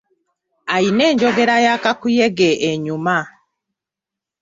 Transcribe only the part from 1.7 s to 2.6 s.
kakuyege